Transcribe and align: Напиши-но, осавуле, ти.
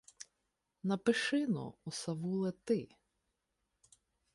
Напиши-но, 0.91 1.65
осавуле, 1.87 2.51
ти. 2.65 2.79